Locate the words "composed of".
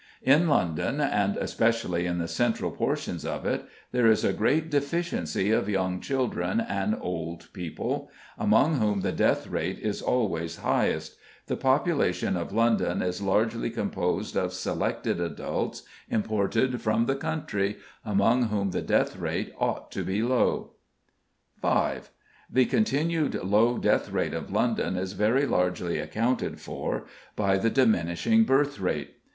13.69-14.53